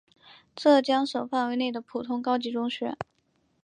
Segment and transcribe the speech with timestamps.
[0.55, 2.97] 浙江省范围内的普通高级中学。